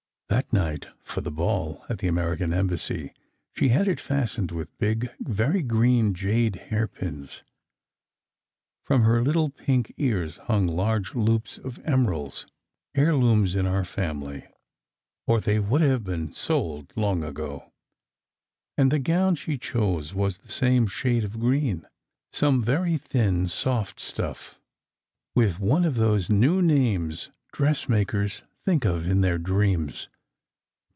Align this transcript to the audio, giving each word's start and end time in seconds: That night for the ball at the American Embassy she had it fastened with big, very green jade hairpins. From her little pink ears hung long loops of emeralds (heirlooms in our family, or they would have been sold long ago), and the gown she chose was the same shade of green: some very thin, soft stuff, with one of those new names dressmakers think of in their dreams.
That 0.31 0.53
night 0.53 0.87
for 1.03 1.19
the 1.19 1.29
ball 1.31 1.83
at 1.89 1.99
the 1.99 2.07
American 2.07 2.53
Embassy 2.53 3.13
she 3.53 3.67
had 3.67 3.87
it 3.89 3.99
fastened 3.99 4.49
with 4.51 4.75
big, 4.79 5.09
very 5.19 5.61
green 5.61 6.13
jade 6.13 6.55
hairpins. 6.55 7.43
From 8.85 9.03
her 9.03 9.21
little 9.21 9.49
pink 9.49 9.93
ears 9.97 10.37
hung 10.37 10.67
long 10.67 11.03
loops 11.13 11.57
of 11.57 11.79
emeralds 11.83 12.47
(heirlooms 12.95 13.55
in 13.57 13.67
our 13.67 13.83
family, 13.83 14.47
or 15.27 15.41
they 15.41 15.59
would 15.59 15.81
have 15.81 16.03
been 16.05 16.31
sold 16.33 16.93
long 16.95 17.25
ago), 17.25 17.69
and 18.77 18.89
the 18.89 18.99
gown 18.99 19.35
she 19.35 19.57
chose 19.57 20.13
was 20.15 20.37
the 20.39 20.49
same 20.49 20.87
shade 20.87 21.25
of 21.25 21.41
green: 21.41 21.85
some 22.31 22.63
very 22.63 22.97
thin, 22.97 23.47
soft 23.47 23.99
stuff, 23.99 24.57
with 25.35 25.59
one 25.59 25.83
of 25.83 25.95
those 25.95 26.29
new 26.29 26.61
names 26.61 27.31
dressmakers 27.51 28.43
think 28.63 28.85
of 28.85 29.05
in 29.05 29.19
their 29.19 29.37
dreams. 29.37 30.07